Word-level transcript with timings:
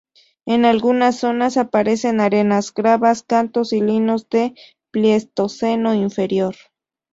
En 0.47 0.65
algunas 0.65 1.17
zonas 1.19 1.57
aparecen 1.57 2.21
arenas, 2.21 2.73
gravas 2.73 3.21
cantos 3.21 3.71
y 3.71 3.81
limos 3.81 4.27
del 4.29 4.55
Pleistoceno 4.89 5.93
Inferior. 5.93 6.55